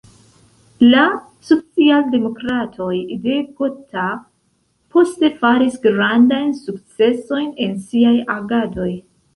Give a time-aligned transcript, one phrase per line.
[0.93, 1.01] La
[1.49, 2.95] socialdemokratoj
[3.27, 4.09] de Gotha
[4.97, 8.93] poste faris grandajn sukcesojn en siaj agadoj.